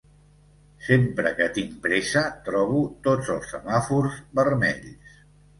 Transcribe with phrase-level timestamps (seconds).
[0.85, 5.17] Sempre que tinc pressa trobo tots els semàfors vermells.